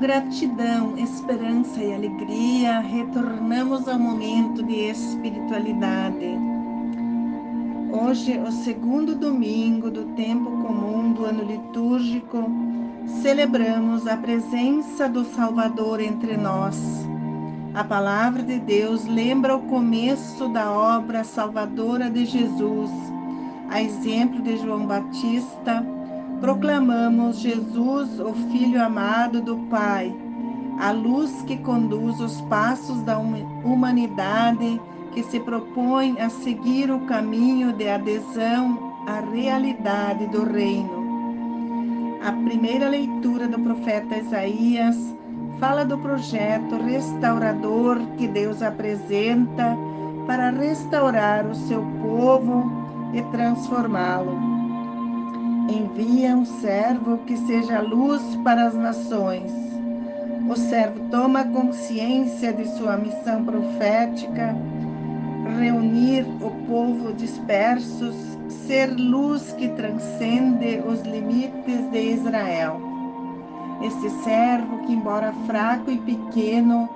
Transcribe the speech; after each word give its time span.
Gratidão, 0.00 0.96
esperança 0.96 1.78
e 1.78 1.92
alegria, 1.92 2.80
retornamos 2.80 3.86
ao 3.86 3.98
momento 3.98 4.62
de 4.62 4.88
espiritualidade. 4.88 6.38
Hoje, 7.92 8.38
o 8.38 8.50
segundo 8.50 9.14
domingo 9.14 9.90
do 9.90 10.06
tempo 10.14 10.50
comum 10.62 11.12
do 11.12 11.26
ano 11.26 11.44
litúrgico, 11.44 12.50
celebramos 13.20 14.06
a 14.06 14.16
presença 14.16 15.06
do 15.06 15.22
Salvador 15.22 16.00
entre 16.00 16.34
nós. 16.34 16.80
A 17.74 17.84
palavra 17.84 18.42
de 18.42 18.58
Deus 18.58 19.04
lembra 19.04 19.54
o 19.54 19.62
começo 19.64 20.48
da 20.48 20.72
obra 20.72 21.24
salvadora 21.24 22.08
de 22.08 22.24
Jesus, 22.24 22.90
a 23.68 23.82
exemplo 23.82 24.40
de 24.40 24.56
João 24.56 24.86
Batista 24.86 25.84
proclamamos 26.40 27.40
Jesus, 27.40 28.18
o 28.18 28.32
Filho 28.50 28.82
amado 28.82 29.42
do 29.42 29.56
Pai, 29.68 30.12
a 30.80 30.90
luz 30.90 31.42
que 31.42 31.58
conduz 31.58 32.18
os 32.18 32.40
passos 32.42 33.02
da 33.02 33.18
humanidade 33.18 34.80
que 35.12 35.22
se 35.22 35.38
propõe 35.40 36.18
a 36.18 36.30
seguir 36.30 36.90
o 36.90 37.00
caminho 37.00 37.72
de 37.72 37.88
adesão 37.88 38.94
à 39.06 39.20
realidade 39.20 40.26
do 40.28 40.44
reino. 40.44 41.00
A 42.26 42.32
primeira 42.32 42.88
leitura 42.88 43.46
do 43.46 43.58
profeta 43.58 44.16
Isaías 44.16 44.96
fala 45.58 45.84
do 45.84 45.98
projeto 45.98 46.76
restaurador 46.76 47.98
que 48.16 48.26
Deus 48.26 48.62
apresenta 48.62 49.76
para 50.26 50.50
restaurar 50.50 51.46
o 51.46 51.54
seu 51.54 51.82
povo 52.02 53.10
e 53.12 53.20
transformá-lo 53.30 54.49
envia 55.74 56.36
um 56.36 56.44
servo 56.44 57.18
que 57.18 57.36
seja 57.36 57.80
luz 57.80 58.22
para 58.42 58.66
as 58.66 58.74
nações. 58.74 59.50
O 60.48 60.56
servo 60.56 61.00
toma 61.10 61.44
consciência 61.44 62.52
de 62.52 62.66
sua 62.76 62.96
missão 62.96 63.44
profética, 63.44 64.56
reunir 65.58 66.26
o 66.40 66.50
povo 66.66 67.12
dispersos, 67.12 68.16
ser 68.66 68.90
luz 68.90 69.52
que 69.52 69.68
transcende 69.68 70.82
os 70.86 71.02
limites 71.02 71.90
de 71.90 72.14
Israel. 72.14 72.80
Este 73.82 74.10
servo, 74.24 74.78
que 74.86 74.92
embora 74.92 75.32
fraco 75.46 75.90
e 75.90 75.98
pequeno, 75.98 76.88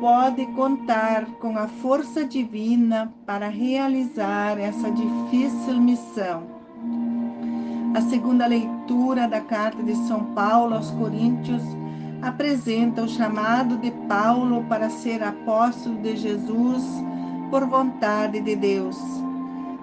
pode 0.00 0.46
contar 0.52 1.26
com 1.40 1.58
a 1.58 1.66
força 1.66 2.24
divina 2.24 3.12
para 3.26 3.48
realizar 3.48 4.58
essa 4.58 4.90
difícil 4.90 5.80
missão 5.80 6.56
a 7.96 8.00
segunda 8.02 8.46
leitura 8.46 9.26
da 9.26 9.40
carta 9.40 9.82
de 9.82 9.94
São 10.06 10.22
Paulo 10.34 10.74
aos 10.74 10.90
Coríntios 10.90 11.62
apresenta 12.20 13.00
o 13.00 13.08
chamado 13.08 13.78
de 13.78 13.90
Paulo 14.06 14.62
para 14.64 14.90
ser 14.90 15.22
apóstolo 15.22 15.96
de 16.02 16.14
Jesus 16.14 16.84
por 17.50 17.64
vontade 17.64 18.38
de 18.42 18.54
Deus. 18.54 18.98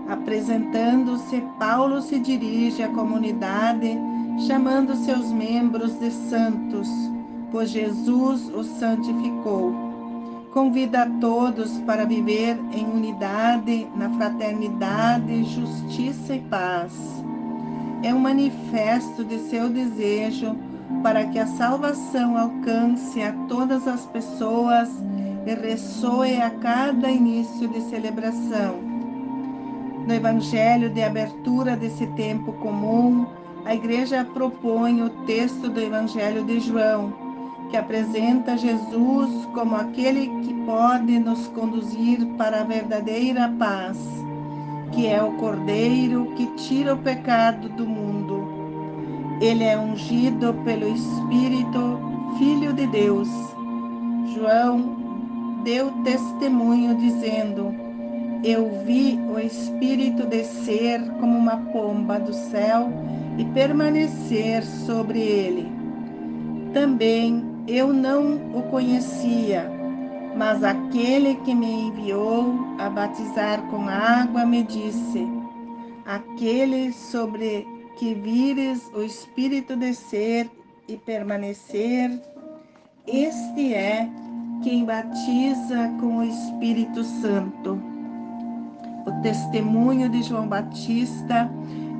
Apresentando-se, 0.07 1.41
Paulo 1.57 2.03
se 2.03 2.19
dirige 2.19 2.83
à 2.83 2.89
comunidade, 2.89 3.97
chamando 4.45 4.95
seus 4.95 5.31
membros 5.31 5.97
de 5.97 6.11
santos, 6.11 6.87
pois 7.51 7.71
Jesus 7.71 8.47
os 8.53 8.67
santificou. 8.77 9.73
Convida 10.53 11.01
a 11.01 11.09
todos 11.19 11.79
para 11.79 12.05
viver 12.05 12.59
em 12.73 12.85
unidade, 12.85 13.87
na 13.95 14.07
fraternidade, 14.11 15.45
justiça 15.45 16.35
e 16.35 16.41
paz 16.41 17.22
é 18.03 18.13
um 18.13 18.19
manifesto 18.19 19.23
de 19.23 19.39
seu 19.49 19.69
desejo 19.69 20.55
para 21.01 21.25
que 21.25 21.39
a 21.39 21.47
salvação 21.47 22.37
alcance 22.37 23.21
a 23.23 23.31
todas 23.47 23.87
as 23.87 24.05
pessoas 24.07 24.89
e 25.45 25.53
ressoe 25.53 26.35
a 26.41 26.49
cada 26.49 27.09
início 27.09 27.67
de 27.69 27.81
celebração. 27.89 28.81
No 30.05 30.13
Evangelho 30.13 30.89
de 30.89 31.01
abertura 31.01 31.77
desse 31.77 32.05
tempo 32.07 32.51
comum, 32.53 33.25
a 33.65 33.73
Igreja 33.73 34.25
propõe 34.33 35.01
o 35.01 35.09
texto 35.25 35.69
do 35.69 35.79
Evangelho 35.79 36.43
de 36.43 36.59
João, 36.59 37.13
que 37.69 37.77
apresenta 37.77 38.57
Jesus 38.57 39.45
como 39.53 39.75
aquele 39.75 40.27
que 40.41 40.53
pode 40.65 41.17
nos 41.19 41.47
conduzir 41.47 42.25
para 42.37 42.61
a 42.61 42.63
verdadeira 42.65 43.47
paz 43.57 44.12
que 44.93 45.07
é 45.07 45.21
o 45.21 45.33
Cordeiro 45.33 46.33
que 46.35 46.45
tira 46.55 46.93
o 46.93 46.97
pecado 46.97 47.67
do 47.69 47.85
mundo. 47.85 48.47
Ele 49.41 49.63
é 49.63 49.77
ungido 49.77 50.53
pelo 50.63 50.87
Espírito, 50.87 51.99
Filho 52.37 52.73
de 52.73 52.87
Deus. 52.87 53.27
João 54.33 55.61
deu 55.63 55.91
testemunho 56.03 56.95
dizendo: 56.95 57.73
Eu 58.43 58.83
vi 58.85 59.19
o 59.33 59.39
Espírito 59.39 60.25
descer 60.25 61.01
como 61.19 61.37
uma 61.37 61.57
pomba 61.57 62.19
do 62.19 62.33
céu 62.33 62.89
e 63.37 63.45
permanecer 63.45 64.63
sobre 64.63 65.19
ele. 65.19 65.71
Também 66.73 67.43
eu 67.67 67.91
não 67.91 68.35
o 68.53 68.63
conhecia 68.63 69.82
mas 70.35 70.63
aquele 70.63 71.35
que 71.35 71.53
me 71.53 71.87
enviou 71.87 72.53
a 72.79 72.89
batizar 72.89 73.61
com 73.67 73.87
água 73.87 74.45
me 74.45 74.63
disse: 74.63 75.27
Aquele 76.05 76.91
sobre 76.91 77.67
que 77.97 78.13
vires 78.13 78.89
o 78.93 79.01
Espírito 79.03 79.75
descer 79.75 80.49
e 80.87 80.97
permanecer, 80.97 82.21
este 83.07 83.73
é 83.73 84.09
quem 84.63 84.85
batiza 84.85 85.89
com 85.99 86.17
o 86.17 86.23
Espírito 86.23 87.03
Santo. 87.03 87.79
O 89.05 89.11
testemunho 89.21 90.09
de 90.09 90.23
João 90.23 90.47
Batista 90.47 91.51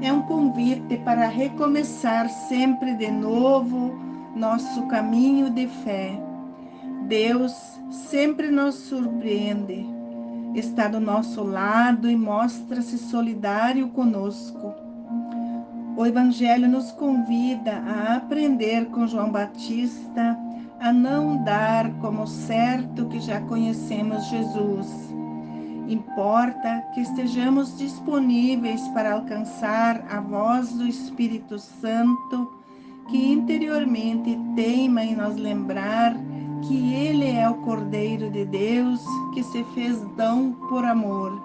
é 0.02 0.12
um 0.12 0.22
convite 0.24 0.98
para 1.00 1.28
recomeçar 1.28 2.30
sempre 2.30 2.96
de 2.96 3.12
novo 3.12 3.94
nosso 4.36 4.88
caminho 4.88 5.50
de 5.50 5.68
fé 5.68 6.20
Deus 7.08 7.54
sempre 7.94 8.50
nos 8.50 8.76
surpreende, 8.76 9.86
está 10.56 10.88
do 10.88 11.00
nosso 11.00 11.44
lado 11.44 12.10
e 12.10 12.16
mostra-se 12.16 12.98
solidário 12.98 13.90
conosco. 13.90 14.74
O 15.96 16.06
Evangelho 16.06 16.68
nos 16.68 16.92
convida 16.92 17.72
a 17.72 18.16
aprender 18.16 18.88
com 18.88 19.06
João 19.06 19.32
Batista 19.32 20.36
a 20.80 20.92
não 20.92 21.44
dar 21.44 21.92
como 22.00 22.26
certo 22.26 23.06
que 23.06 23.20
já 23.20 23.40
conhecemos 23.42 24.26
Jesus. 24.26 24.88
Importa 25.88 26.84
que 26.94 27.02
estejamos 27.02 27.78
disponíveis 27.78 28.82
para 28.90 29.14
alcançar 29.14 30.04
a 30.10 30.20
voz 30.20 30.74
do 30.74 30.88
Espírito 30.88 31.60
Santo 31.60 32.52
que 33.08 33.32
interiormente 33.32 34.40
teima 34.56 35.04
em 35.04 35.16
nos 35.16 35.36
lembrar 35.36 36.16
ele 37.54 37.60
é 37.60 37.60
o 37.60 37.62
Cordeiro 37.62 38.30
de 38.30 38.46
Deus 38.46 39.06
que 39.34 39.44
se 39.44 39.64
fez 39.76 40.02
dão 40.16 40.54
por 40.70 40.84
amor. 40.84 41.40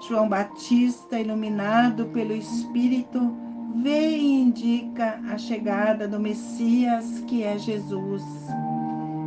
João 0.00 0.28
Batista, 0.28 1.18
iluminado 1.18 2.06
pelo 2.06 2.32
Espírito, 2.32 3.34
vê 3.76 4.16
e 4.16 4.42
indica 4.42 5.20
a 5.30 5.36
chegada 5.36 6.06
do 6.06 6.20
Messias, 6.20 7.24
que 7.26 7.42
é 7.42 7.58
Jesus, 7.58 8.22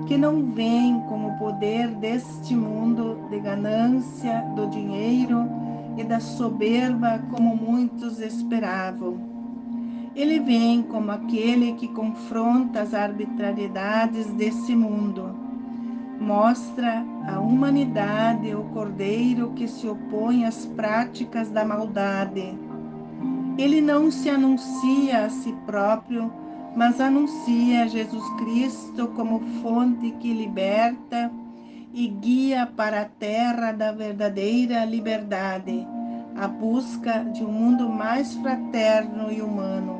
que 0.08 0.18
não 0.18 0.52
vem 0.54 1.02
com 1.02 1.28
o 1.28 1.38
poder 1.38 1.90
deste 1.96 2.56
mundo 2.56 3.18
de 3.30 3.40
ganância, 3.40 4.42
do 4.56 4.68
dinheiro 4.68 5.50
e 5.98 6.04
da 6.04 6.20
soberba 6.20 7.20
como 7.32 7.56
muitos 7.56 8.20
esperavam 8.20 9.38
ele 10.18 10.40
vem 10.40 10.82
como 10.82 11.12
aquele 11.12 11.74
que 11.74 11.88
confronta 11.90 12.82
as 12.82 12.96
arbitrariedades 12.96 14.26
desse 14.32 14.76
mundo. 14.76 15.47
Mostra 16.20 17.06
a 17.28 17.40
humanidade, 17.40 18.54
o 18.54 18.64
cordeiro 18.66 19.52
que 19.56 19.68
se 19.68 19.88
opõe 19.88 20.46
às 20.46 20.66
práticas 20.66 21.50
da 21.50 21.64
maldade. 21.64 22.58
Ele 23.58 23.82
não 23.82 24.12
se 24.12 24.30
anuncia 24.30 25.26
a 25.26 25.30
si 25.30 25.52
próprio, 25.66 26.32
mas 26.76 27.02
anuncia 27.02 27.88
Jesus 27.88 28.24
Cristo 28.38 29.08
como 29.16 29.40
fonte 29.62 30.12
que 30.20 30.34
liberta 30.34 31.32
e 31.94 32.08
guia 32.08 32.68
para 32.68 33.02
a 33.02 33.06
terra 33.06 33.72
da 33.72 33.92
verdadeira 33.92 34.86
liberdade, 34.86 35.88
a 36.36 36.48
busca 36.48 37.24
de 37.34 37.44
um 37.44 37.52
mundo 37.52 37.90
mais 37.90 38.36
fraterno 38.36 39.32
e 39.32 39.42
humano. 39.42 40.00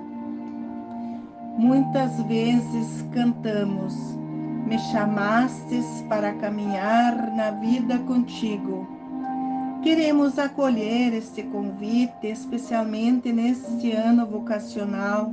Muitas 1.58 2.22
vezes 2.24 3.04
cantamos: 3.12 3.96
Me 4.68 4.78
chamastes 4.78 6.04
para 6.10 6.34
caminhar 6.34 7.34
na 7.34 7.52
vida 7.52 7.98
contigo. 8.00 8.86
Queremos 9.82 10.38
acolher 10.38 11.14
este 11.14 11.44
convite, 11.44 12.28
especialmente 12.28 13.32
neste 13.32 13.94
ano 13.94 14.26
vocacional, 14.26 15.32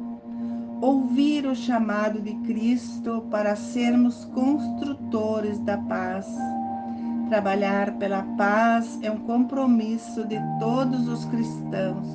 ouvir 0.80 1.46
o 1.46 1.56
chamado 1.56 2.20
de 2.20 2.32
Cristo 2.46 3.26
para 3.28 3.56
sermos 3.56 4.24
construtores 4.26 5.58
da 5.58 5.78
paz. 5.78 6.28
Trabalhar 7.28 7.90
pela 7.94 8.22
paz 8.36 9.00
é 9.02 9.10
um 9.10 9.18
compromisso 9.18 10.24
de 10.28 10.38
todos 10.60 11.08
os 11.08 11.24
cristãos. 11.24 12.06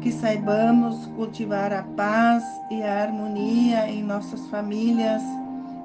Que 0.00 0.10
saibamos 0.10 1.04
cultivar 1.16 1.70
a 1.70 1.82
paz 1.82 2.42
e 2.70 2.82
a 2.82 3.02
harmonia 3.02 3.90
em 3.90 4.02
nossas 4.02 4.46
famílias, 4.46 5.20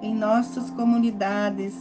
em 0.02 0.14
nossas 0.14 0.70
comunidades 0.72 1.74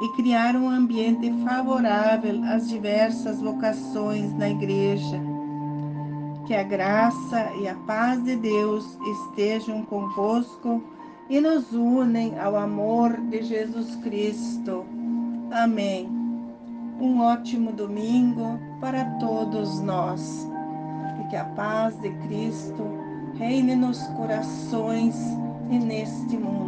e 0.00 0.08
criar 0.16 0.54
um 0.54 0.68
ambiente 0.68 1.32
favorável 1.44 2.42
às 2.44 2.68
diversas 2.68 3.40
vocações 3.40 4.32
na 4.34 4.48
igreja. 4.48 5.20
Que 6.46 6.54
a 6.54 6.62
graça 6.62 7.50
e 7.60 7.68
a 7.68 7.74
paz 7.74 8.22
de 8.22 8.36
Deus 8.36 8.96
estejam 9.26 9.84
convosco 9.84 10.82
e 11.28 11.40
nos 11.40 11.72
unem 11.72 12.38
ao 12.38 12.56
amor 12.56 13.20
de 13.22 13.42
Jesus 13.42 13.96
Cristo. 13.96 14.86
Amém. 15.50 16.08
Um 17.00 17.20
ótimo 17.20 17.72
domingo 17.72 18.58
para 18.80 19.04
todos 19.18 19.80
nós. 19.80 20.48
E 21.20 21.28
que 21.28 21.36
a 21.36 21.44
paz 21.44 22.00
de 22.00 22.10
Cristo 22.26 22.84
reine 23.36 23.74
nos 23.74 24.02
corações 24.08 25.16
e 25.70 25.78
neste 25.78 26.36
mundo 26.36 26.67